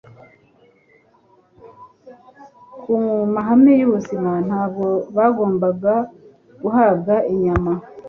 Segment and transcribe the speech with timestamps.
[2.81, 2.95] ku
[3.33, 4.85] mahame yubuzima Ntabwo
[5.15, 5.93] bagombaga
[6.61, 7.71] guhabwa inyama